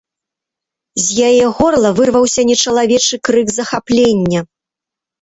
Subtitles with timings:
[1.03, 4.41] З яе горла вырваўся нечалавечы крык захаплення.